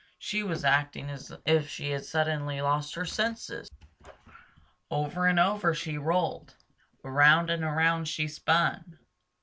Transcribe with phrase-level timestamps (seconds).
[0.17, 3.69] She was acting as if she had suddenly lost her senses.
[4.89, 6.55] Over and over she rolled.
[7.05, 8.97] Around and around she spun.